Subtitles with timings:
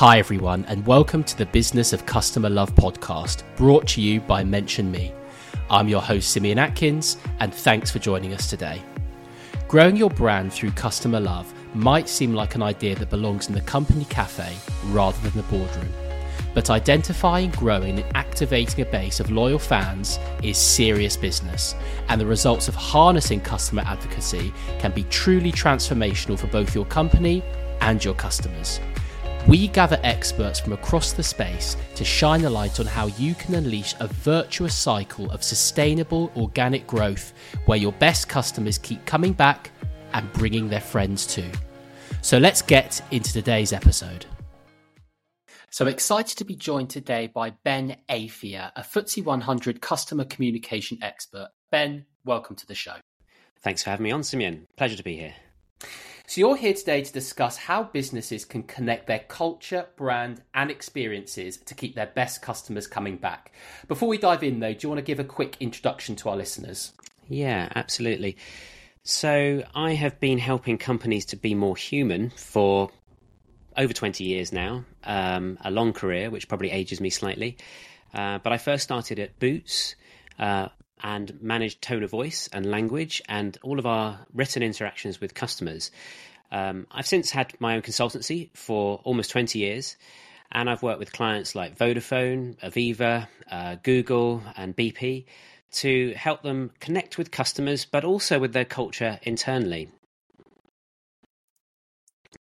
[0.00, 4.42] Hi, everyone, and welcome to the Business of Customer Love podcast, brought to you by
[4.42, 5.12] Mention Me.
[5.68, 8.80] I'm your host, Simeon Atkins, and thanks for joining us today.
[9.68, 13.60] Growing your brand through customer love might seem like an idea that belongs in the
[13.60, 15.92] company cafe rather than the boardroom.
[16.54, 21.74] But identifying, growing, and activating a base of loyal fans is serious business,
[22.08, 27.42] and the results of harnessing customer advocacy can be truly transformational for both your company
[27.82, 28.80] and your customers.
[29.48, 33.54] We gather experts from across the space to shine a light on how you can
[33.54, 37.32] unleash a virtuous cycle of sustainable organic growth
[37.64, 39.70] where your best customers keep coming back
[40.12, 41.50] and bringing their friends too.
[42.20, 44.26] So let's get into today's episode.
[45.70, 51.48] So excited to be joined today by Ben Afia, a FTSE 100 customer communication expert.
[51.70, 52.96] Ben, welcome to the show.
[53.62, 54.66] Thanks for having me on, Simeon.
[54.76, 55.34] Pleasure to be here.
[56.30, 61.56] So, you're here today to discuss how businesses can connect their culture, brand, and experiences
[61.56, 63.50] to keep their best customers coming back.
[63.88, 66.36] Before we dive in, though, do you want to give a quick introduction to our
[66.36, 66.92] listeners?
[67.28, 68.36] Yeah, absolutely.
[69.02, 72.90] So, I have been helping companies to be more human for
[73.76, 77.56] over 20 years now, um, a long career, which probably ages me slightly.
[78.14, 79.96] Uh, but I first started at Boots.
[80.38, 80.68] Uh,
[81.02, 85.90] and manage tone of voice and language and all of our written interactions with customers.
[86.52, 89.96] Um, I've since had my own consultancy for almost 20 years,
[90.52, 95.26] and I've worked with clients like Vodafone, Aviva, uh, Google, and BP
[95.72, 99.88] to help them connect with customers, but also with their culture internally.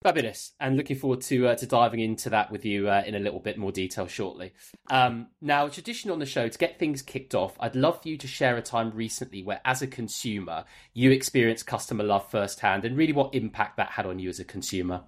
[0.03, 3.19] Fabulous, and looking forward to uh, to diving into that with you uh, in a
[3.19, 4.51] little bit more detail shortly.
[4.89, 8.17] Um, now, tradition on the show to get things kicked off, I'd love for you
[8.17, 12.97] to share a time recently where, as a consumer, you experienced customer love firsthand, and
[12.97, 15.03] really what impact that had on you as a consumer.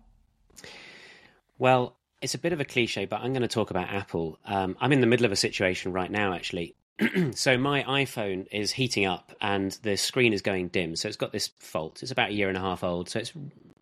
[1.58, 4.40] Well, it's a bit of a cliche, but I'm going to talk about Apple.
[4.46, 6.76] Um, I'm in the middle of a situation right now, actually.
[7.36, 10.96] so my iPhone is heating up and the screen is going dim.
[10.96, 12.02] So it's got this fault.
[12.02, 13.34] It's about a year and a half old, so it's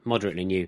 [0.03, 0.67] moderately new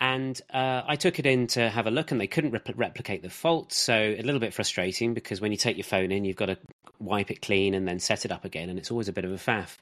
[0.00, 3.30] and uh, I took it in to have a look, and they couldn't replicate the
[3.30, 3.72] fault.
[3.72, 6.58] So a little bit frustrating because when you take your phone in, you've got to
[6.98, 9.32] wipe it clean and then set it up again, and it's always a bit of
[9.32, 9.76] a faff.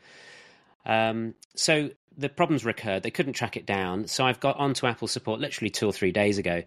[0.84, 3.04] Um, so the problems recurred.
[3.04, 4.08] They couldn't track it down.
[4.08, 6.64] So I've got onto Apple support literally two or three days ago,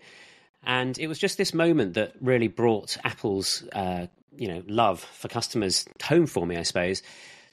[0.63, 4.07] and it was just this moment that really brought Apple's uh,
[4.37, 7.03] you know love for customers home for me, I suppose.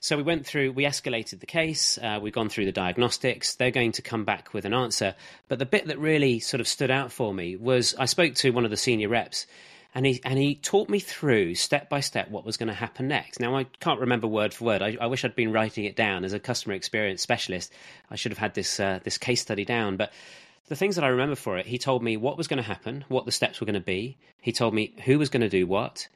[0.01, 3.57] So we went through, we escalated the case, uh, we've gone through the diagnostics.
[3.57, 5.17] They're going to come back with an answer.
[5.49, 8.51] But the bit that really sort of stood out for me was I spoke to
[8.51, 9.47] one of the senior reps.
[9.95, 13.09] And he and he taught me through step by step what was going to happen
[13.09, 13.41] next.
[13.41, 14.83] Now I can't remember word for word.
[14.83, 17.73] I, I, wish I'd been writing it down as a customer experience specialist.
[18.11, 19.97] I should have had this uh, this case study down.
[19.97, 20.13] But
[20.69, 23.05] the things that I remember for it, he told me what was going to happen,
[23.09, 24.19] what the steps were going to be.
[24.43, 26.07] He told me who was going to do what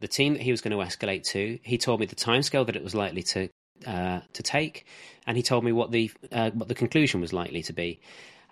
[0.00, 1.58] the team that he was going to escalate to.
[1.62, 3.48] He told me the timescale that it was likely to
[3.86, 4.86] uh, to take,
[5.26, 8.00] and he told me what the uh, what the conclusion was likely to be.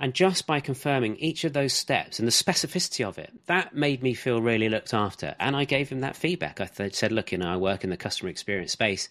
[0.00, 4.02] And just by confirming each of those steps and the specificity of it, that made
[4.02, 5.36] me feel really looked after.
[5.38, 6.60] And I gave him that feedback.
[6.60, 9.08] I th- said, "Look, you know, I work in the customer experience space."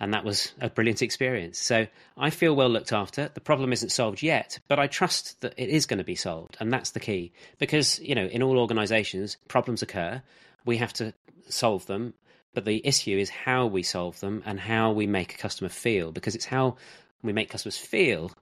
[0.00, 1.58] And that was a brilliant experience.
[1.58, 1.86] So
[2.18, 3.30] I feel well looked after.
[3.32, 6.56] The problem isn't solved yet, but I trust that it is going to be solved.
[6.58, 7.32] And that's the key.
[7.58, 10.20] Because, you know, in all organizations, problems occur.
[10.64, 11.12] We have to
[11.48, 12.14] solve them,
[12.54, 16.12] but the issue is how we solve them and how we make a customer feel,
[16.12, 16.76] because it's how
[17.22, 18.32] we make customers feel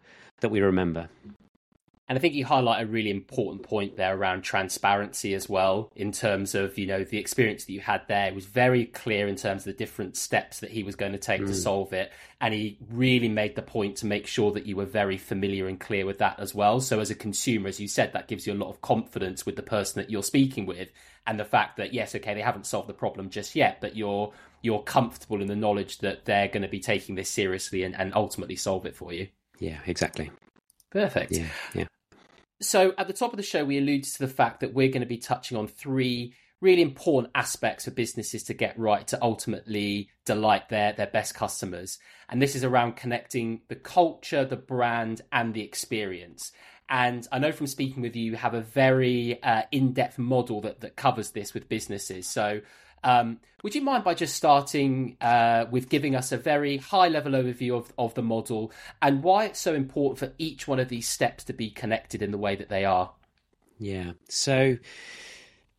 [0.40, 1.08] that we remember.
[2.12, 6.12] And I think you highlight a really important point there around transparency as well, in
[6.12, 9.36] terms of, you know, the experience that you had there it was very clear in
[9.36, 11.46] terms of the different steps that he was going to take mm.
[11.46, 12.12] to solve it.
[12.38, 15.80] And he really made the point to make sure that you were very familiar and
[15.80, 16.82] clear with that as well.
[16.82, 19.56] So as a consumer, as you said, that gives you a lot of confidence with
[19.56, 20.90] the person that you're speaking with.
[21.26, 24.34] And the fact that, yes, okay, they haven't solved the problem just yet, but you're
[24.60, 28.12] you're comfortable in the knowledge that they're going to be taking this seriously and, and
[28.14, 29.28] ultimately solve it for you.
[29.60, 30.30] Yeah, exactly.
[30.90, 31.32] Perfect.
[31.32, 31.86] Yeah, yeah.
[32.62, 35.02] So, at the top of the show, we alluded to the fact that we're going
[35.02, 40.08] to be touching on three really important aspects for businesses to get right to ultimately
[40.24, 41.98] delight their, their best customers.
[42.28, 46.52] And this is around connecting the culture, the brand, and the experience.
[46.88, 50.60] And I know from speaking with you, you have a very uh, in depth model
[50.60, 52.28] that, that covers this with businesses.
[52.28, 52.60] So,
[53.04, 57.32] um, would you mind by just starting uh, with giving us a very high level
[57.32, 61.08] overview of, of the model and why it's so important for each one of these
[61.08, 63.12] steps to be connected in the way that they are?
[63.78, 64.12] Yeah.
[64.28, 64.78] So,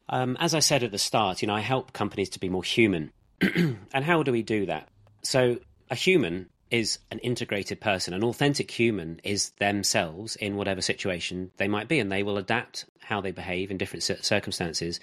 [0.10, 2.64] um, as I said at the start, you know, I help companies to be more
[2.64, 3.12] human.
[3.42, 4.90] and how do we do that?
[5.24, 5.60] So,
[5.90, 8.14] a human is an integrated person.
[8.14, 12.86] An authentic human is themselves in whatever situation they might be, and they will adapt
[13.00, 15.00] how they behave in different circumstances.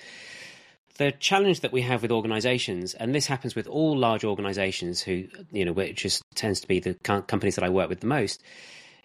[1.00, 5.28] The challenge that we have with organizations, and this happens with all large organizations who,
[5.50, 8.42] you know, which just tends to be the companies that I work with the most,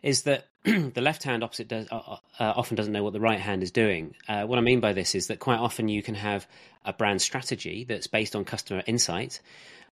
[0.03, 3.39] is that the left hand opposite does, uh, uh, often doesn't know what the right
[3.39, 4.13] hand is doing.
[4.27, 6.45] Uh, what I mean by this is that quite often you can have
[6.83, 9.39] a brand strategy that's based on customer insight,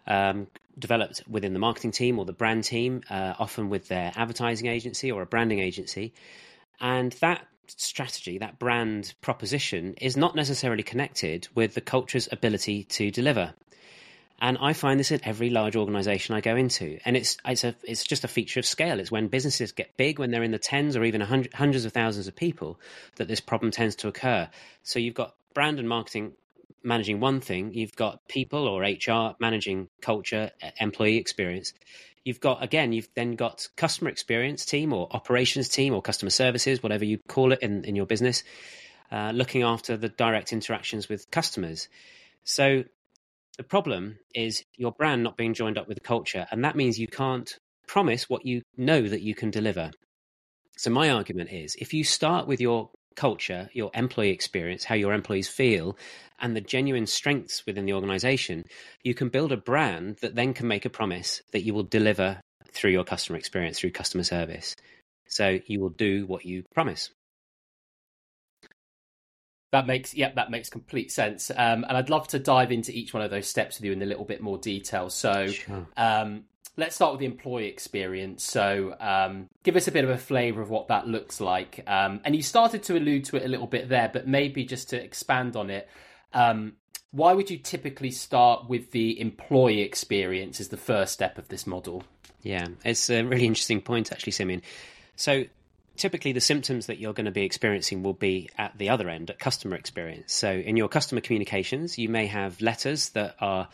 [0.08, 4.66] um, developed within the marketing team or the brand team, uh, often with their advertising
[4.66, 6.14] agency or a branding agency.
[6.80, 13.10] And that strategy, that brand proposition, is not necessarily connected with the culture's ability to
[13.10, 13.54] deliver.
[14.40, 16.98] And I find this at every large organization I go into.
[17.04, 18.98] And it's, it's, a, it's just a feature of scale.
[18.98, 21.92] It's when businesses get big, when they're in the tens or even hundred, hundreds of
[21.92, 22.80] thousands of people,
[23.16, 24.48] that this problem tends to occur.
[24.82, 26.32] So you've got brand and marketing
[26.84, 30.50] managing one thing, you've got people or HR managing culture,
[30.80, 31.72] employee experience.
[32.24, 36.82] You've got, again, you've then got customer experience team or operations team or customer services,
[36.82, 38.44] whatever you call it in, in your business,
[39.10, 41.88] uh, looking after the direct interactions with customers.
[42.44, 42.84] So
[43.56, 46.46] the problem is your brand not being joined up with the culture.
[46.50, 49.90] And that means you can't promise what you know that you can deliver.
[50.76, 55.12] So my argument is if you start with your culture, your employee experience, how your
[55.12, 55.96] employees feel,
[56.40, 58.64] and the genuine strengths within the organization,
[59.02, 62.40] you can build a brand that then can make a promise that you will deliver
[62.72, 64.74] through your customer experience, through customer service.
[65.28, 67.10] So you will do what you promise.
[69.72, 71.50] That makes yep, that makes complete sense.
[71.50, 74.02] Um, and I'd love to dive into each one of those steps with you in
[74.02, 75.08] a little bit more detail.
[75.08, 75.86] So, sure.
[75.96, 76.44] um,
[76.76, 78.42] let's start with the employee experience.
[78.44, 81.82] So, um, give us a bit of a flavour of what that looks like.
[81.86, 84.90] Um, and you started to allude to it a little bit there, but maybe just
[84.90, 85.88] to expand on it.
[86.32, 86.74] Um,
[87.10, 91.66] why would you typically start with the employee experience as the first step of this
[91.66, 92.04] model?
[92.42, 94.62] Yeah, it's a really interesting point, actually, Simeon.
[95.16, 95.44] So,
[95.96, 99.28] typically the symptoms that you're going to be experiencing will be at the other end,
[99.28, 100.32] at customer experience.
[100.32, 103.68] So, in your customer communications, you may have letters that are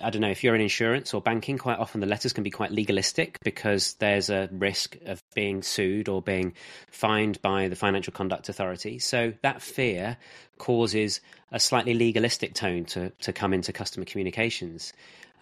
[0.00, 2.50] I don't know, if you're in insurance or banking, quite often the letters can be
[2.50, 6.54] quite legalistic because there's a risk of being sued or being
[6.90, 8.98] fined by the Financial Conduct Authority.
[8.98, 10.16] So that fear
[10.58, 14.92] causes a slightly legalistic tone to, to come into customer communications.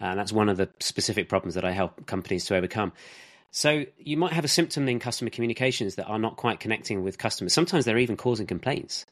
[0.01, 2.91] Uh, and that's one of the specific problems that I help companies to overcome.
[3.51, 7.17] So you might have a symptom in customer communications that are not quite connecting with
[7.17, 7.53] customers.
[7.53, 9.05] Sometimes they're even causing complaints.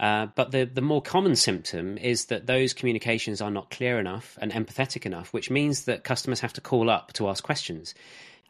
[0.00, 4.38] Uh, but the, the more common symptom is that those communications are not clear enough
[4.40, 7.94] and empathetic enough, which means that customers have to call up to ask questions.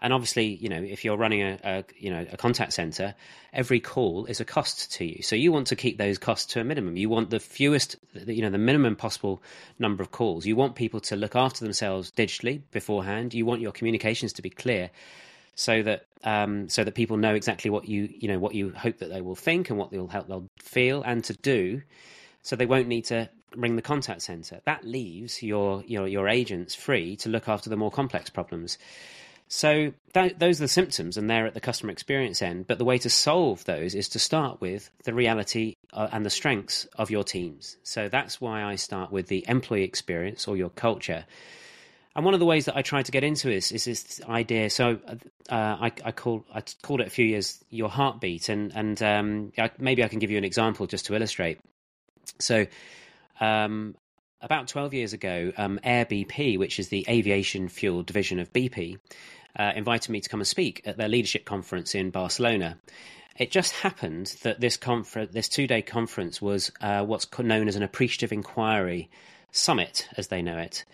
[0.00, 3.14] And obviously, you know, if you're running a, a, you know a contact center,
[3.52, 5.22] every call is a cost to you.
[5.22, 6.96] So you want to keep those costs to a minimum.
[6.96, 9.42] You want the fewest, you know, the minimum possible
[9.78, 10.46] number of calls.
[10.46, 13.34] You want people to look after themselves digitally beforehand.
[13.34, 14.90] You want your communications to be clear
[15.60, 18.96] so that um, so that people know exactly what you you know what you hope
[18.98, 21.82] that they will think and what they'll help they'll feel and to do,
[22.42, 24.62] so they won't need to ring the contact center.
[24.64, 28.78] That leaves your your your agents free to look after the more complex problems.
[29.48, 32.66] So that, those are the symptoms, and they're at the customer experience end.
[32.66, 36.30] But the way to solve those is to start with the reality uh, and the
[36.30, 37.76] strengths of your teams.
[37.82, 41.26] So that's why I start with the employee experience or your culture
[42.20, 44.68] and one of the ways that I try to get into this is this idea.
[44.68, 44.98] So
[45.48, 49.52] uh, I, I call I called it a few years your heartbeat, and and um,
[49.56, 51.60] I, maybe I can give you an example just to illustrate.
[52.38, 52.66] So
[53.40, 53.96] um,
[54.42, 58.98] about twelve years ago, um, Air BP, which is the aviation fuel division of BP,
[59.58, 62.76] uh, invited me to come and speak at their leadership conference in Barcelona.
[63.38, 67.82] It just happened that this conference, this two-day conference, was uh, what's known as an
[67.82, 69.08] appreciative inquiry
[69.52, 70.84] summit, as they know it.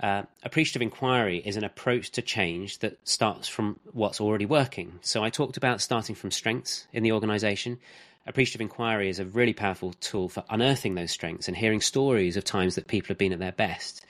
[0.00, 4.98] Uh, appreciative inquiry is an approach to change that starts from what's already working.
[5.02, 7.78] So I talked about starting from strengths in the organization.
[8.26, 12.44] Appreciative inquiry is a really powerful tool for unearthing those strengths and hearing stories of
[12.44, 14.04] times that people have been at their best.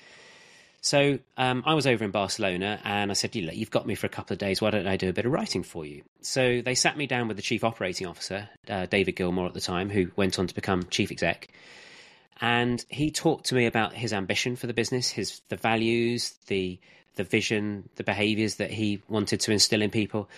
[0.81, 4.11] So um, I was over in Barcelona and I said, You've got me for a
[4.11, 4.61] couple of days.
[4.61, 6.03] Why don't I do a bit of writing for you?
[6.21, 9.61] So they sat me down with the chief operating officer, uh, David Gilmore at the
[9.61, 11.49] time, who went on to become chief exec
[12.41, 16.79] and he talked to me about his ambition for the business, his the values, the
[17.17, 20.29] the vision, the behaviors that he wanted to instill in people.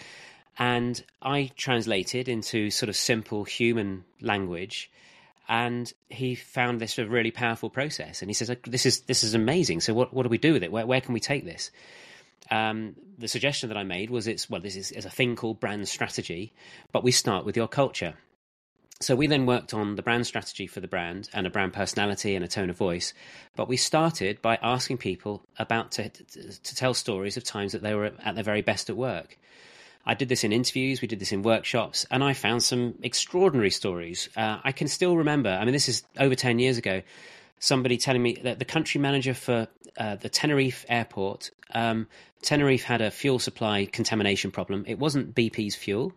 [0.58, 4.90] And I translated into sort of simple human language
[5.50, 8.22] and he found this a really powerful process.
[8.22, 9.80] And he says, "This is this is amazing.
[9.80, 10.70] So what what do we do with it?
[10.70, 11.72] Where where can we take this?"
[12.52, 15.58] Um, the suggestion that I made was, "It's well, this is, is a thing called
[15.58, 16.52] brand strategy,
[16.92, 18.14] but we start with your culture."
[19.02, 22.34] So we then worked on the brand strategy for the brand and a brand personality
[22.34, 23.14] and a tone of voice.
[23.56, 27.82] But we started by asking people about to, to, to tell stories of times that
[27.82, 29.38] they were at their very best at work.
[30.04, 33.70] I did this in interviews, we did this in workshops, and I found some extraordinary
[33.70, 34.28] stories.
[34.36, 37.00] Uh, I can still remember, I mean, this is over 10 years ago,
[37.58, 39.66] somebody telling me that the country manager for
[39.96, 42.06] uh, the Tenerife airport, um,
[42.42, 44.84] Tenerife had a fuel supply contamination problem.
[44.86, 46.12] It wasn't BP's fuel.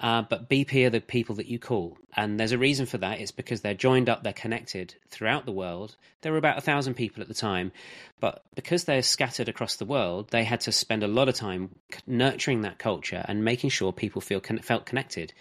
[0.00, 1.98] Uh, but BP are the people that you call.
[2.16, 3.20] And there's a reason for that.
[3.20, 5.94] It's because they're joined up, they're connected throughout the world.
[6.22, 7.70] There were about a thousand people at the time.
[8.18, 11.74] But because they're scattered across the world, they had to spend a lot of time
[12.06, 15.34] nurturing that culture and making sure people feel felt connected.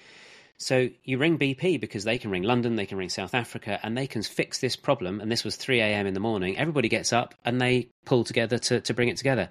[0.58, 3.98] So you ring BP because they can ring London, they can ring South Africa, and
[3.98, 5.22] they can fix this problem.
[5.22, 6.06] And this was 3 a.m.
[6.06, 6.58] in the morning.
[6.58, 9.50] Everybody gets up and they pull together to, to bring it together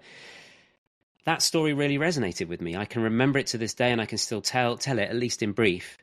[1.24, 2.76] that story really resonated with me.
[2.76, 5.16] I can remember it to this day and I can still tell tell it, at
[5.16, 5.98] least in brief.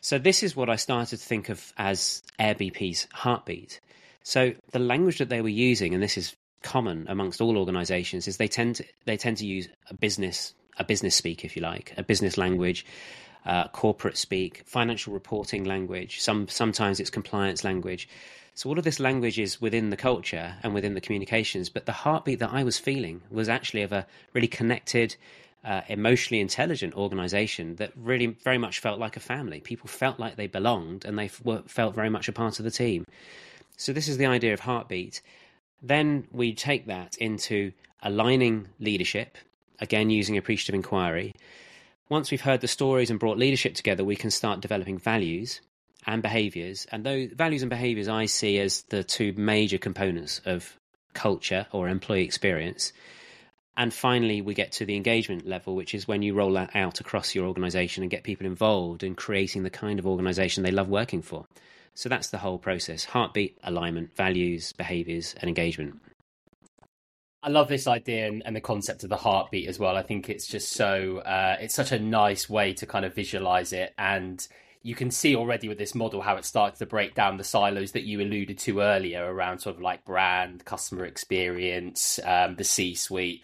[0.00, 3.80] So this is what I started to think of as AirBP's heartbeat.
[4.22, 8.36] So the language that they were using, and this is common amongst all organizations, is
[8.36, 11.94] they tend to, they tend to use a business a business speak, if you like,
[11.96, 12.84] a business language,
[13.46, 16.20] uh, corporate speak, financial reporting language.
[16.20, 18.08] Some sometimes it's compliance language.
[18.56, 21.92] So all of this language is within the culture and within the communications, but the
[21.92, 25.16] heartbeat that I was feeling was actually of a really connected,
[25.64, 29.58] uh, emotionally intelligent organization that really very much felt like a family.
[29.58, 32.70] People felt like they belonged and they f- felt very much a part of the
[32.70, 33.04] team.
[33.76, 35.20] So this is the idea of heartbeat.
[35.82, 37.72] Then we take that into
[38.04, 39.36] aligning leadership,
[39.80, 41.34] again using appreciative inquiry.
[42.08, 45.60] Once we've heard the stories and brought leadership together, we can start developing values
[46.06, 46.86] and behaviors.
[46.90, 50.78] And those values and behaviors I see as the two major components of
[51.14, 52.92] culture or employee experience.
[53.76, 57.00] And finally, we get to the engagement level, which is when you roll that out
[57.00, 60.88] across your organization and get people involved in creating the kind of organization they love
[60.88, 61.46] working for.
[61.94, 66.00] So that's the whole process heartbeat, alignment, values, behaviors, and engagement.
[67.42, 69.98] I love this idea and, and, the concept of the heartbeat as well.
[69.98, 73.74] I think it's just so, uh, it's such a nice way to kind of visualize
[73.74, 73.92] it.
[73.98, 74.46] And
[74.84, 77.92] you can see already with this model how it starts to break down the silos
[77.92, 82.94] that you alluded to earlier around sort of like brand, customer experience, um, the C
[82.94, 83.42] suite.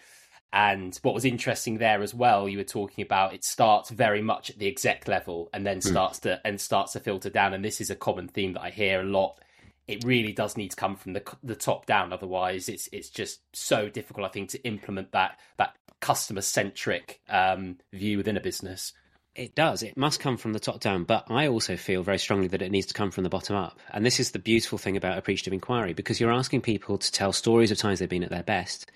[0.53, 4.51] And what was interesting there as well, you were talking about it starts very much
[4.51, 5.89] at the exec level and then hmm.
[5.89, 6.23] starts mm.
[6.23, 7.55] to and starts to filter down.
[7.55, 9.39] And this is a common theme that I hear a lot.
[9.87, 13.41] It really does need to come from the the top down, otherwise it's it's just
[13.53, 14.27] so difficult.
[14.27, 18.93] I think to implement that that customer centric um, view within a business.
[19.33, 19.81] It does.
[19.81, 22.71] It must come from the top down, but I also feel very strongly that it
[22.71, 23.79] needs to come from the bottom up.
[23.89, 27.31] And this is the beautiful thing about appreciative inquiry because you're asking people to tell
[27.31, 28.91] stories of times they've been at their best,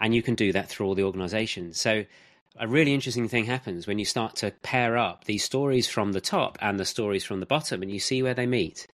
[0.00, 1.80] and you can do that through all the organizations.
[1.80, 2.04] So,
[2.58, 6.20] a really interesting thing happens when you start to pair up these stories from the
[6.20, 8.88] top and the stories from the bottom, and you see where they meet.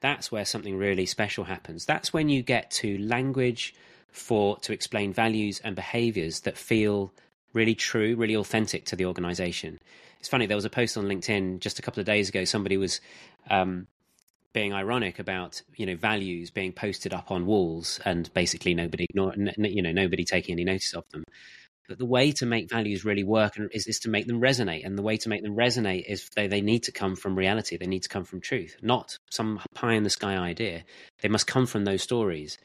[0.00, 1.84] That's where something really special happens.
[1.84, 3.74] That's when you get to language
[4.12, 7.12] for to explain values and behaviours that feel
[7.54, 9.80] really true, really authentic to the organisation
[10.22, 10.46] it's funny.
[10.46, 12.44] There was a post on LinkedIn just a couple of days ago.
[12.44, 13.00] Somebody was
[13.50, 13.88] um,
[14.52, 19.82] being ironic about you know values being posted up on walls and basically nobody you
[19.82, 21.24] know nobody taking any notice of them.
[21.88, 24.96] But the way to make values really work is, is to make them resonate, and
[24.96, 27.76] the way to make them resonate is they, they need to come from reality.
[27.76, 30.84] They need to come from truth, not some pie in the sky idea.
[31.20, 32.58] They must come from those stories.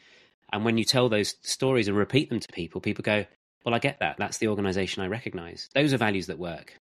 [0.53, 3.25] And when you tell those stories and repeat them to people, people go,
[3.65, 4.17] "Well, I get that.
[4.19, 5.69] That's the organisation I recognise.
[5.73, 6.77] Those are values that work."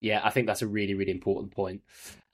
[0.00, 1.82] Yeah, I think that's a really, really important point.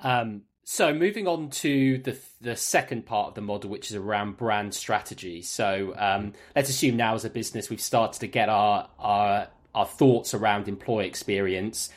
[0.00, 4.36] Um, so moving on to the the second part of the model, which is around
[4.36, 5.42] brand strategy.
[5.42, 9.86] So um, let's assume now as a business we've started to get our our our
[9.86, 11.90] thoughts around employee experience.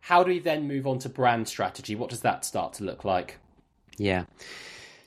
[0.00, 1.94] How do we then move on to brand strategy?
[1.94, 3.38] What does that start to look like?
[3.98, 4.24] Yeah.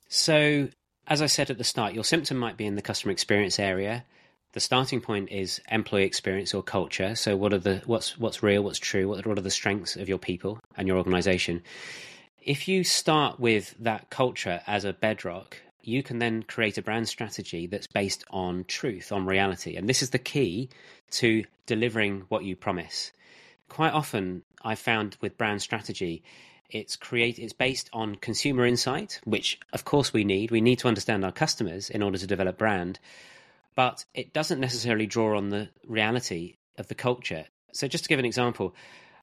[0.07, 0.69] So
[1.07, 4.05] as I said at the start, your symptom might be in the customer experience area
[4.53, 7.15] the starting point is employee experience or culture.
[7.15, 10.09] So what are the what's what's real, what's true, what, what are the strengths of
[10.09, 11.61] your people and your organization?
[12.41, 17.07] If you start with that culture as a bedrock, you can then create a brand
[17.07, 19.75] strategy that's based on truth, on reality.
[19.75, 20.69] And this is the key
[21.11, 23.11] to delivering what you promise.
[23.69, 26.23] Quite often I found with brand strategy,
[26.69, 30.51] it's create it's based on consumer insight, which of course we need.
[30.51, 32.99] We need to understand our customers in order to develop brand
[33.75, 37.45] but it doesn't necessarily draw on the reality of the culture.
[37.73, 38.75] So, just to give an example,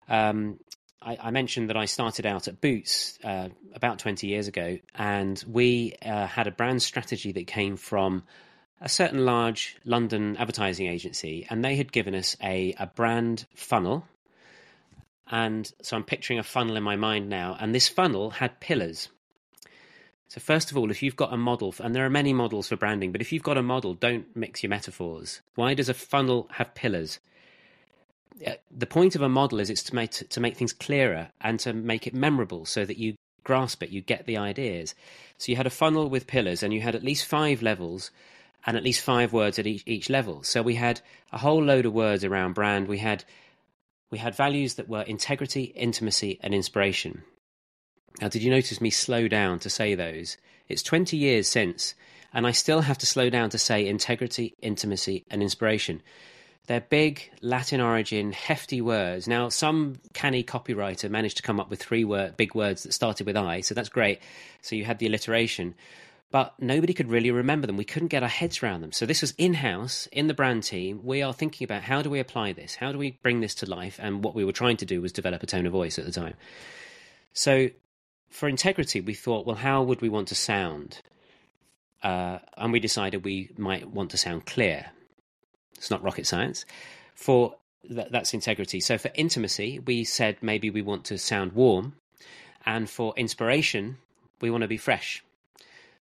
[0.08, 0.58] um,
[1.02, 5.42] I, I, mentioned that I started out at Boots uh, about 20 years ago, and
[5.46, 8.24] we uh, had a brand strategy that came from
[8.80, 14.06] a certain large London advertising agency, and they had given us a, a brand funnel.
[15.30, 19.08] And so I'm picturing a funnel in my mind now, and this funnel had pillars.
[20.28, 22.76] So, first of all, if you've got a model, and there are many models for
[22.76, 25.40] branding, but if you've got a model, don't mix your metaphors.
[25.54, 27.18] Why does a funnel have pillars?
[28.46, 31.58] Uh, the point of a model is it's to make to make things clearer and
[31.60, 34.94] to make it memorable, so that you grasp it, you get the ideas.
[35.38, 38.10] So you had a funnel with pillars, and you had at least five levels,
[38.66, 40.42] and at least five words at each, each level.
[40.42, 41.00] So we had
[41.32, 42.86] a whole load of words around brand.
[42.86, 43.24] We had
[44.10, 47.22] we had values that were integrity, intimacy, and inspiration.
[48.20, 50.36] Now, did you notice me slow down to say those?
[50.68, 51.94] It's 20 years since,
[52.32, 56.02] and I still have to slow down to say integrity, intimacy, and inspiration.
[56.66, 59.26] They're big, Latin origin, hefty words.
[59.26, 63.26] Now, some canny copywriter managed to come up with three word, big words that started
[63.26, 64.20] with I, so that's great.
[64.60, 65.74] So you had the alliteration
[66.30, 67.76] but nobody could really remember them.
[67.76, 68.92] We couldn't get our heads around them.
[68.92, 71.00] So this was in house in the brand team.
[71.02, 72.74] We are thinking about how do we apply this?
[72.74, 73.98] How do we bring this to life?
[74.02, 76.12] And what we were trying to do was develop a tone of voice at the
[76.12, 76.34] time.
[77.32, 77.70] So
[78.30, 81.00] for integrity, we thought, well, how would we want to sound?
[82.02, 84.86] Uh, and we decided we might want to sound clear.
[85.76, 86.64] It's not rocket science.
[87.14, 87.56] For
[87.88, 88.80] th- that's integrity.
[88.80, 91.94] So for intimacy, we said maybe we want to sound warm,
[92.66, 93.96] and for inspiration,
[94.40, 95.24] we want to be fresh.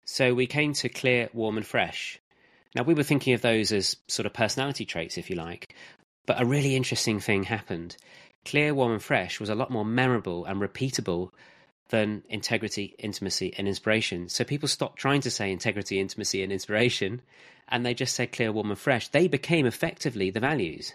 [0.05, 2.19] So we came to clear, warm, and fresh.
[2.75, 5.73] Now, we were thinking of those as sort of personality traits, if you like,
[6.25, 7.97] but a really interesting thing happened.
[8.45, 11.31] Clear, warm, and fresh was a lot more memorable and repeatable
[11.89, 14.29] than integrity, intimacy, and inspiration.
[14.29, 17.21] So people stopped trying to say integrity, intimacy, and inspiration,
[17.69, 19.07] and they just said clear, warm, and fresh.
[19.07, 20.93] They became effectively the values.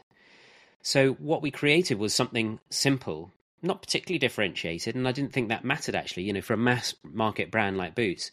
[0.82, 3.30] So what we created was something simple,
[3.62, 6.94] not particularly differentiated, and I didn't think that mattered actually, you know, for a mass
[7.04, 8.30] market brand like Boots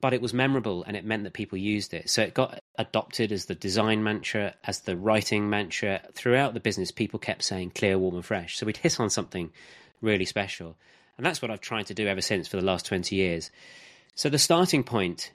[0.00, 2.10] but it was memorable and it meant that people used it.
[2.10, 6.02] So it got adopted as the design mantra, as the writing mantra.
[6.12, 8.56] Throughout the business, people kept saying clear, warm, and fresh.
[8.56, 9.50] So we'd hit on something
[10.00, 10.76] really special.
[11.16, 13.50] And that's what I've tried to do ever since for the last 20 years.
[14.14, 15.32] So the starting point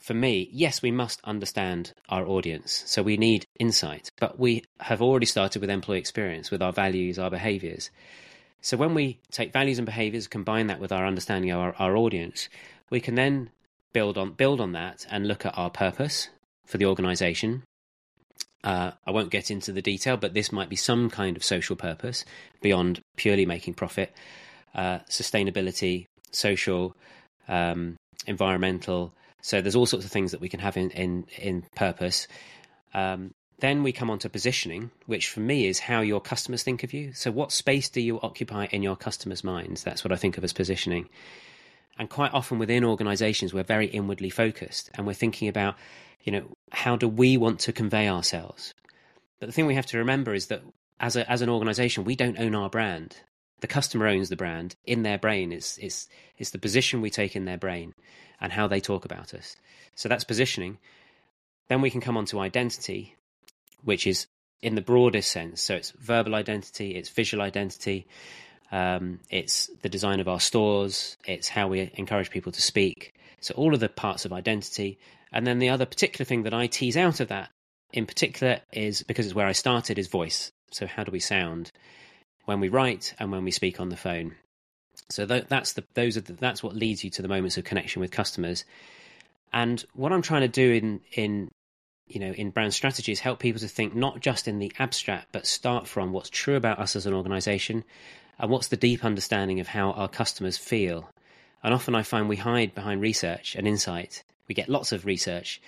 [0.00, 2.82] for me, yes, we must understand our audience.
[2.86, 7.18] So we need insight, but we have already started with employee experience, with our values,
[7.18, 7.90] our behaviors.
[8.62, 11.96] So when we take values and behaviors, combine that with our understanding of our, our
[11.96, 12.48] audience,
[12.88, 13.50] we can then
[13.92, 16.28] build on build on that and look at our purpose
[16.64, 17.62] for the organization.
[18.62, 21.76] Uh, I won't get into the detail, but this might be some kind of social
[21.76, 22.24] purpose
[22.60, 24.12] beyond purely making profit.
[24.74, 26.96] Uh, sustainability, social,
[27.48, 29.12] um, environmental.
[29.42, 32.28] So there's all sorts of things that we can have in in, in purpose.
[32.94, 36.82] Um, then we come on to positioning, which for me is how your customers think
[36.82, 37.12] of you.
[37.12, 39.84] So what space do you occupy in your customers' minds?
[39.84, 41.08] That's what I think of as positioning.
[41.98, 45.74] And quite often within organizations, we're very inwardly focused and we're thinking about,
[46.22, 48.72] you know, how do we want to convey ourselves?
[49.38, 50.62] But the thing we have to remember is that
[50.98, 53.16] as, a, as an organization, we don't own our brand.
[53.60, 55.52] The customer owns the brand in their brain.
[55.52, 57.94] It's, it's, it's the position we take in their brain
[58.40, 59.56] and how they talk about us.
[59.94, 60.78] So that's positioning.
[61.68, 63.16] Then we can come on to identity,
[63.84, 64.26] which is
[64.62, 65.60] in the broadest sense.
[65.60, 68.06] So it's verbal identity, it's visual identity,
[68.72, 71.16] um, it's the design of our stores.
[71.26, 73.14] It's how we encourage people to speak.
[73.40, 74.98] So all of the parts of identity.
[75.32, 77.50] And then the other particular thing that I tease out of that,
[77.92, 80.52] in particular, is because it's where I started, is voice.
[80.70, 81.72] So how do we sound
[82.50, 84.34] when we write and when we speak on the phone?
[85.08, 87.62] So th- that's the those are the, that's what leads you to the moments of
[87.62, 88.64] connection with customers.
[89.52, 91.52] And what I'm trying to do in in
[92.08, 95.28] you know in brand strategy is help people to think not just in the abstract,
[95.30, 97.84] but start from what's true about us as an organization
[98.40, 101.08] and what's the deep understanding of how our customers feel.
[101.62, 104.24] And often I find we hide behind research and insight.
[104.48, 105.62] We get lots of research,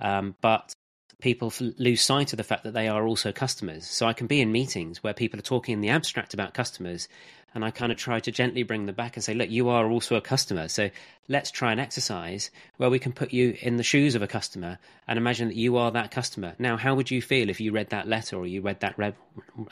[0.00, 0.72] um, but
[1.20, 3.86] people lose sight of the fact that they are also customers.
[3.86, 7.08] So I can be in meetings where people are talking in the abstract about customers,
[7.54, 9.88] and I kind of try to gently bring them back and say, look, you are
[9.88, 10.66] also a customer.
[10.66, 10.90] So
[11.28, 14.78] let's try an exercise where we can put you in the shoes of a customer
[15.06, 16.54] and imagine that you are that customer.
[16.58, 18.98] Now, how would you feel if you read that letter or you read that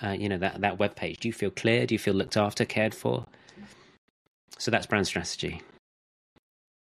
[0.01, 1.19] uh, you know, that, that web page?
[1.19, 1.85] Do you feel clear?
[1.87, 3.27] Do you feel looked after, cared for?
[4.59, 5.61] So that's brand strategy.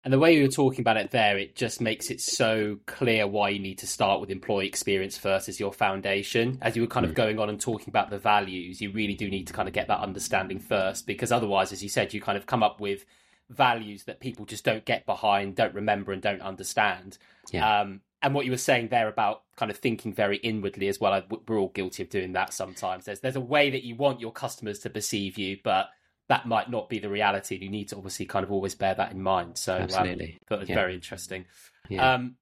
[0.08, 3.26] And the way you were talking about it there, it just makes it so clear
[3.26, 6.56] why you need to start with employee experience first as your foundation.
[6.62, 7.16] As you were kind of hmm.
[7.16, 9.88] going on and talking about the values, you really do need to kind of get
[9.88, 13.04] that understanding first, because otherwise, as you said, you kind of come up with
[13.50, 17.18] values that people just don't get behind, don't remember, and don't understand.
[17.52, 17.80] Yeah.
[17.80, 21.22] Um, and what you were saying there about kind of thinking very inwardly as well,
[21.46, 23.04] we're all guilty of doing that sometimes.
[23.04, 25.90] There's there's a way that you want your customers to perceive you, but
[26.28, 27.56] that might not be the reality.
[27.56, 29.58] And you need to obviously kind of always bear that in mind.
[29.58, 30.74] So um, absolutely, um, that was yeah.
[30.74, 31.46] very interesting.
[31.88, 32.14] Yeah.
[32.14, 32.36] Um,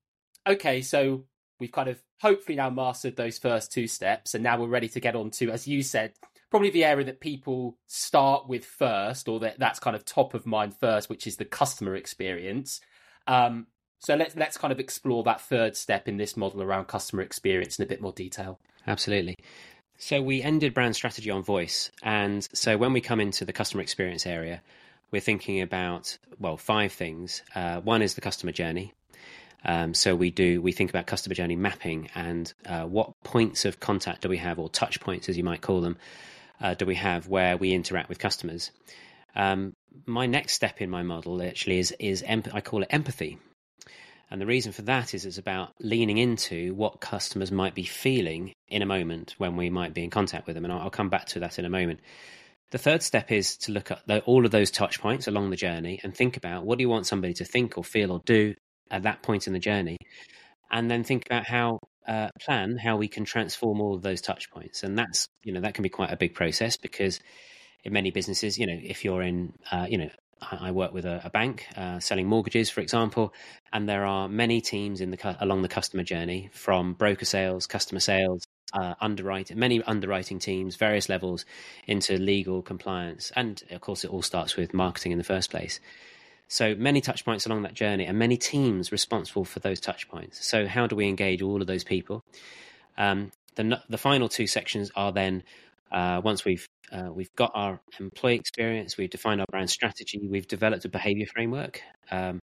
[0.46, 1.25] okay, so
[1.61, 5.01] we've kind of hopefully now mastered those first two steps, and now we're ready to
[5.01, 6.12] get on to, as you said,
[6.51, 10.46] probably the area that people start with first, or that that's kind of top of
[10.46, 12.81] mind first, which is the customer experience.
[13.27, 13.66] Um,
[13.99, 17.79] so let's let's kind of explore that third step in this model around customer experience
[17.79, 18.61] in a bit more detail.
[18.87, 19.35] Absolutely.
[19.98, 23.82] So we ended brand strategy on voice, and so when we come into the customer
[23.82, 24.62] experience area,
[25.11, 27.42] we're thinking about well five things.
[27.54, 28.92] Uh, one is the customer journey.
[29.64, 33.80] Um, so we do we think about customer journey mapping and uh, what points of
[33.80, 35.96] contact do we have, or touch points as you might call them,
[36.61, 38.70] uh, do we have where we interact with customers.
[39.35, 43.38] Um, my next step in my model actually is is emp- I call it empathy.
[44.30, 48.52] And the reason for that is it's about leaning into what customers might be feeling
[48.68, 50.64] in a moment when we might be in contact with them.
[50.64, 52.00] And I'll, come back to that in a moment.
[52.72, 55.56] The third step is to look at the, all of those touch points along the
[55.56, 58.54] journey and think about what do you want somebody to think or feel or do
[58.90, 59.96] at that point in the journey.
[60.70, 64.50] And then think about how uh, plan how we can transform all of those touch
[64.50, 64.82] points.
[64.82, 67.20] And that's, you know, that can be quite a big process because
[67.84, 70.10] in many businesses, you know, if you're in, uh, you know,
[70.42, 73.33] I work with a, a bank uh, selling mortgages, for example,
[73.72, 78.01] and there are many teams in the along the customer journey, from broker sales, customer
[78.01, 81.44] sales, uh, underwriting, many underwriting teams, various levels,
[81.87, 85.81] into legal compliance, and of course, it all starts with marketing in the first place.
[86.49, 90.46] So many touch points along that journey, and many teams responsible for those touch points.
[90.46, 92.22] So how do we engage all of those people?
[92.99, 95.42] Um, the the final two sections are then
[95.90, 100.49] uh, once we've uh, we've got our employee experience, we've defined our brand strategy, we've
[100.49, 101.83] developed a behavior framework.
[102.11, 102.38] Um,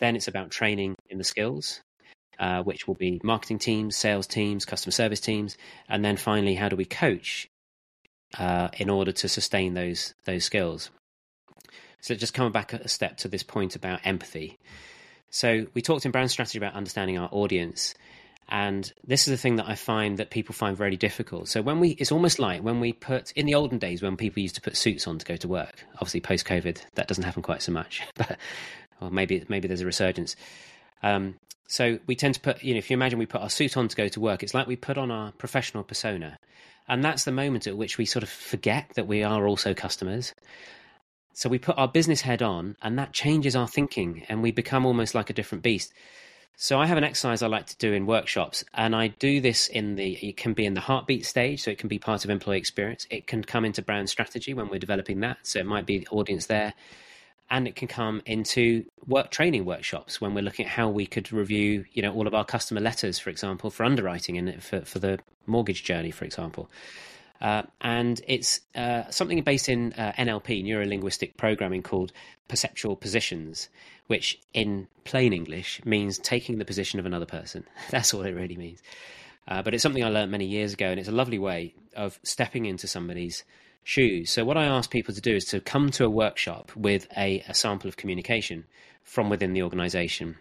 [0.00, 1.80] then it's about training in the skills,
[2.38, 5.56] uh, which will be marketing teams, sales teams, customer service teams,
[5.88, 7.46] and then finally, how do we coach
[8.38, 10.90] uh, in order to sustain those those skills?
[12.00, 14.58] So just coming back a step to this point about empathy.
[15.30, 17.94] So we talked in brand strategy about understanding our audience.
[18.48, 21.48] And this is the thing that I find that people find very difficult.
[21.48, 24.42] So when we, it's almost like when we put in the olden days when people
[24.42, 25.84] used to put suits on to go to work.
[25.94, 28.36] Obviously, post COVID, that doesn't happen quite so much, but
[29.00, 30.36] or maybe maybe there's a resurgence.
[31.02, 33.76] Um, so we tend to put, you know, if you imagine we put our suit
[33.76, 36.38] on to go to work, it's like we put on our professional persona,
[36.86, 40.34] and that's the moment at which we sort of forget that we are also customers.
[41.32, 44.86] So we put our business head on, and that changes our thinking, and we become
[44.86, 45.92] almost like a different beast.
[46.56, 49.66] So I have an exercise I like to do in workshops, and I do this
[49.66, 50.12] in the.
[50.26, 53.06] It can be in the heartbeat stage, so it can be part of employee experience.
[53.10, 56.08] It can come into brand strategy when we're developing that, so it might be the
[56.08, 56.72] audience there,
[57.50, 61.32] and it can come into work training workshops when we're looking at how we could
[61.32, 65.00] review, you know, all of our customer letters, for example, for underwriting and for for
[65.00, 66.70] the mortgage journey, for example.
[67.40, 72.12] Uh, and it's uh, something based in uh, NLP, neuro linguistic programming, called
[72.48, 73.68] perceptual positions
[74.06, 77.64] which in plain English means taking the position of another person.
[77.90, 78.82] That's all it really means.
[79.46, 82.18] Uh, but it's something I learned many years ago, and it's a lovely way of
[82.22, 83.44] stepping into somebody's
[83.82, 84.30] shoes.
[84.30, 87.44] So, what I ask people to do is to come to a workshop with a,
[87.46, 88.64] a sample of communication
[89.02, 90.36] from within the organization.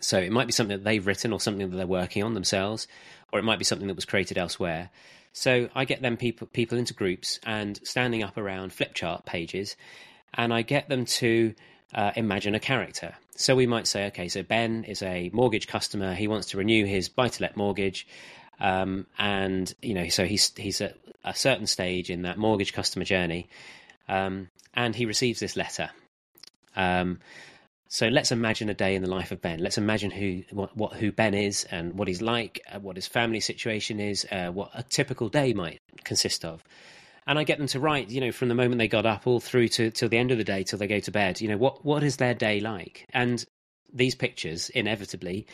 [0.00, 2.86] So, it might be something that they've written or something that they're working on themselves,
[3.32, 4.90] or it might be something that was created elsewhere.
[5.32, 9.76] So, I get them people, people into groups and standing up around flip chart pages,
[10.34, 11.54] and I get them to
[11.94, 13.14] uh, imagine a character.
[13.36, 16.14] So we might say, okay, so Ben is a mortgage customer.
[16.14, 18.06] He wants to renew his buy-to-let mortgage,
[18.60, 23.04] um, and you know, so he's he's at a certain stage in that mortgage customer
[23.04, 23.48] journey,
[24.08, 25.90] um, and he receives this letter.
[26.76, 27.20] Um,
[27.92, 29.58] so let's imagine a day in the life of Ben.
[29.58, 33.06] Let's imagine who what, what who Ben is and what he's like, uh, what his
[33.06, 36.64] family situation is, uh, what a typical day might consist of
[37.26, 39.40] and I get them to write, you know, from the moment they got up all
[39.40, 41.40] through to till the end of the day till they go to bed.
[41.40, 43.06] You know, what what is their day like?
[43.12, 43.44] And
[43.92, 45.46] these pictures inevitably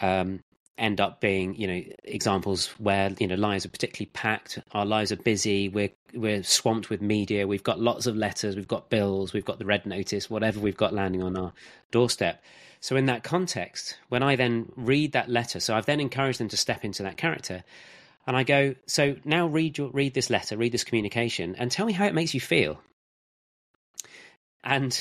[0.00, 0.40] um,
[0.80, 4.58] end up being, you know, examples where you know lives are particularly packed.
[4.72, 5.68] Our lives are busy.
[5.68, 7.46] We're we're swamped with media.
[7.46, 8.56] We've got lots of letters.
[8.56, 9.32] We've got bills.
[9.32, 10.28] We've got the red notice.
[10.28, 11.52] Whatever we've got landing on our
[11.92, 12.42] doorstep.
[12.80, 16.48] So in that context, when I then read that letter, so I've then encouraged them
[16.48, 17.62] to step into that character.
[18.26, 21.84] And I go, so now read your, read this letter, read this communication, and tell
[21.84, 22.80] me how it makes you feel.
[24.64, 24.98] And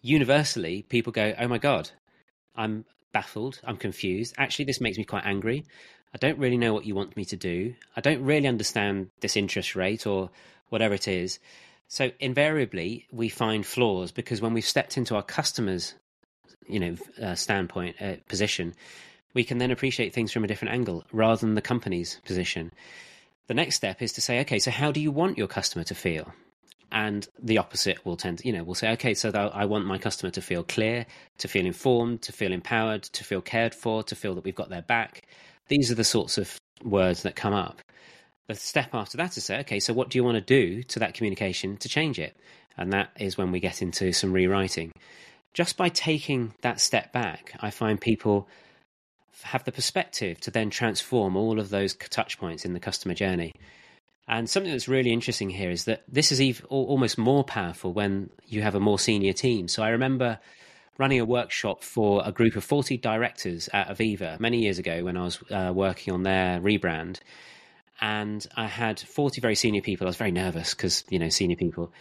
[0.00, 1.90] universally, people go, oh my God,
[2.56, 4.34] I'm baffled, I'm confused.
[4.38, 5.64] Actually, this makes me quite angry.
[6.14, 7.74] I don't really know what you want me to do.
[7.96, 10.30] I don't really understand this interest rate or
[10.68, 11.38] whatever it is.
[11.88, 15.94] So invariably, we find flaws because when we've stepped into our customers'
[16.66, 18.74] you know uh, standpoint uh, position,
[19.34, 22.72] we can then appreciate things from a different angle rather than the company's position.
[23.46, 25.94] The next step is to say, okay, so how do you want your customer to
[25.94, 26.32] feel?
[26.92, 29.96] And the opposite will tend to, you know, we'll say, okay, so I want my
[29.96, 31.06] customer to feel clear,
[31.38, 34.68] to feel informed, to feel empowered, to feel cared for, to feel that we've got
[34.68, 35.26] their back.
[35.68, 37.80] These are the sorts of words that come up.
[38.46, 40.98] the step after that is say, okay, so what do you want to do to
[40.98, 42.36] that communication to change it?
[42.76, 44.92] And that is when we get into some rewriting.
[45.54, 48.48] Just by taking that step back, I find people
[49.44, 53.52] have the perspective to then transform all of those touch points in the customer journey.
[54.28, 58.30] And something that's really interesting here is that this is even, almost more powerful when
[58.46, 59.68] you have a more senior team.
[59.68, 60.38] So I remember
[60.98, 65.16] running a workshop for a group of 40 directors at Aviva many years ago when
[65.16, 67.18] I was uh, working on their rebrand.
[68.00, 70.06] And I had 40 very senior people.
[70.06, 71.92] I was very nervous because, you know, senior people.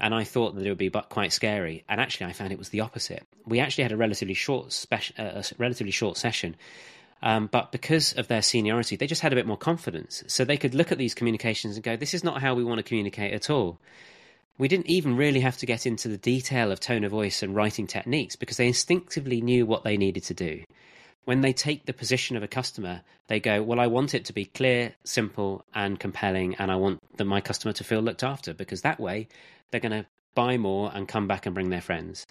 [0.00, 1.84] And I thought that it would be quite scary.
[1.88, 3.26] And actually, I found it was the opposite.
[3.46, 6.54] We actually had a relatively short, uh, a relatively short session.
[7.22, 10.22] Um, but because of their seniority, they just had a bit more confidence.
[10.28, 12.78] So they could look at these communications and go, this is not how we want
[12.78, 13.78] to communicate at all
[14.58, 17.54] we didn't even really have to get into the detail of tone of voice and
[17.54, 20.64] writing techniques because they instinctively knew what they needed to do.
[21.24, 24.32] When they take the position of a customer, they go, Well, I want it to
[24.32, 28.52] be clear, simple, and compelling, and I want the, my customer to feel looked after
[28.52, 29.28] because that way
[29.70, 32.26] they're going to buy more and come back and bring their friends.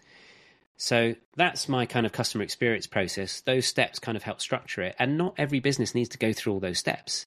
[0.78, 3.42] So that's my kind of customer experience process.
[3.42, 4.96] Those steps kind of help structure it.
[5.00, 7.26] And not every business needs to go through all those steps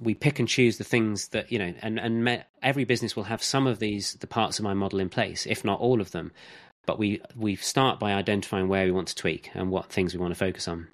[0.00, 3.24] we pick and choose the things that you know and and me, every business will
[3.24, 6.10] have some of these the parts of my model in place if not all of
[6.12, 6.32] them
[6.86, 10.20] but we we start by identifying where we want to tweak and what things we
[10.20, 10.88] want to focus on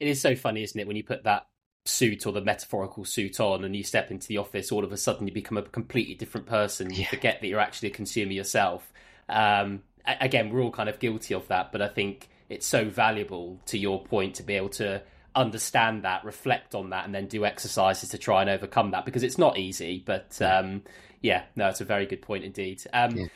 [0.00, 1.46] it is so funny isn't it when you put that
[1.84, 4.96] suit or the metaphorical suit on and you step into the office all of a
[4.96, 7.08] sudden you become a completely different person you yeah.
[7.08, 8.92] forget that you're actually a consumer yourself
[9.28, 13.60] um, again we're all kind of guilty of that but i think it's so valuable
[13.66, 15.02] to your point to be able to
[15.36, 19.22] understand that, reflect on that, and then do exercises to try and overcome that because
[19.22, 20.02] it's not easy.
[20.04, 20.82] But um,
[21.20, 22.82] yeah, no, it's a very good point indeed.
[22.92, 23.26] Um, yeah.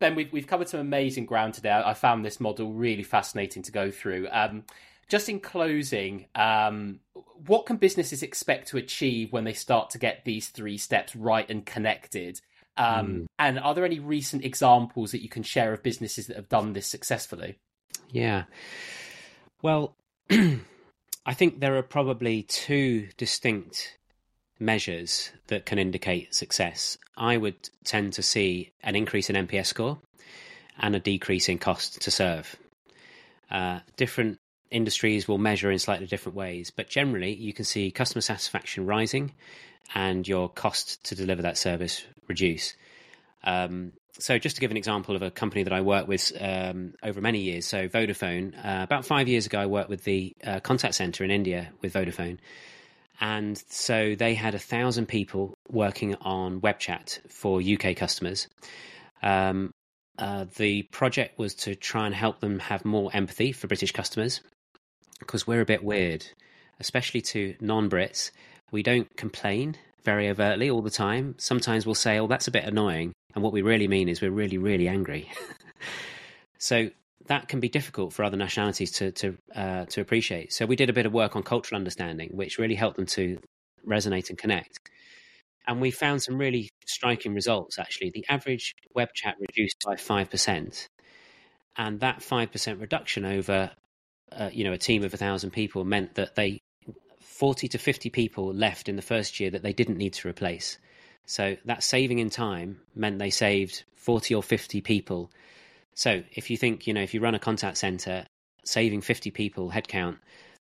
[0.00, 1.70] Ben, we've we've covered some amazing ground today.
[1.70, 4.28] I found this model really fascinating to go through.
[4.30, 4.64] Um,
[5.08, 7.00] just in closing, um,
[7.46, 11.48] what can businesses expect to achieve when they start to get these three steps right
[11.48, 12.40] and connected?
[12.76, 13.26] Um, mm.
[13.38, 16.72] And are there any recent examples that you can share of businesses that have done
[16.72, 17.56] this successfully?
[18.10, 18.44] Yeah.
[19.62, 19.96] Well,
[20.30, 23.98] I think there are probably two distinct
[24.58, 26.98] measures that can indicate success.
[27.16, 29.98] I would tend to see an increase in NPS score
[30.78, 32.56] and a decrease in cost to serve.
[33.50, 34.38] Uh, different
[34.70, 39.32] industries will measure in slightly different ways, but generally you can see customer satisfaction rising
[39.94, 42.74] and your cost to deliver that service reduce.
[43.44, 46.94] Um, so just to give an example of a company that I worked with um,
[47.02, 48.54] over many years, so Vodafone.
[48.56, 51.94] Uh, about five years ago, I worked with the uh, contact center in India with
[51.94, 52.38] Vodafone,
[53.20, 58.48] and so they had a thousand people working on web chat for UK customers.
[59.22, 59.72] Um,
[60.18, 64.40] uh, the project was to try and help them have more empathy for British customers
[65.18, 66.24] because we're a bit weird,
[66.78, 68.30] especially to non-Brits.
[68.70, 71.34] We don't complain very overtly all the time.
[71.38, 74.30] Sometimes we'll say, "Oh, that's a bit annoying," And what we really mean is we're
[74.30, 75.30] really, really angry.
[76.58, 76.90] so
[77.26, 80.52] that can be difficult for other nationalities to to uh, to appreciate.
[80.52, 83.38] So we did a bit of work on cultural understanding, which really helped them to
[83.86, 84.78] resonate and connect.
[85.66, 87.78] And we found some really striking results.
[87.78, 90.88] Actually, the average web chat reduced by five percent,
[91.76, 93.70] and that five percent reduction over
[94.30, 96.60] uh, you know a team of a thousand people meant that they
[97.34, 100.78] 40 to 50 people left in the first year that they didn't need to replace.
[101.26, 105.32] So that saving in time meant they saved 40 or 50 people.
[105.94, 108.24] So if you think, you know, if you run a contact center,
[108.62, 110.18] saving 50 people headcount,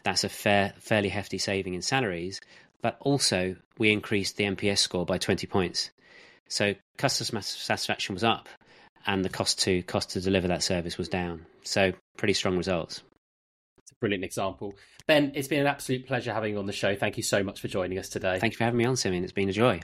[0.04, 2.42] that's a fair, fairly hefty saving in salaries.
[2.82, 5.92] But also, we increased the NPS score by 20 points.
[6.50, 8.50] So customer satisfaction was up,
[9.06, 11.46] and the cost to cost to deliver that service was down.
[11.64, 13.04] So pretty strong results.
[13.88, 14.76] It's a brilliant example.
[15.08, 16.94] Ben, it's been an absolute pleasure having you on the show.
[16.94, 18.38] Thank you so much for joining us today.
[18.38, 19.24] Thank you for having me on, Simeon.
[19.24, 19.80] It's been a joy.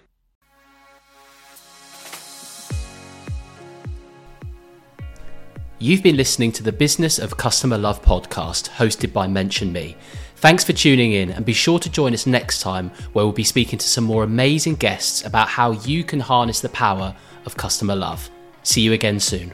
[5.79, 9.95] You've been listening to the Business of Customer Love podcast hosted by Mention Me.
[10.35, 13.45] Thanks for tuning in and be sure to join us next time where we'll be
[13.45, 17.95] speaking to some more amazing guests about how you can harness the power of customer
[17.95, 18.29] love.
[18.63, 19.53] See you again soon.